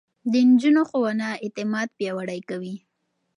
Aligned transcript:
د 0.31 0.33
نجونو 0.49 0.81
ښوونه 0.89 1.27
اعتماد 1.45 1.87
پياوړی 1.97 2.39
کوي. 2.49 2.75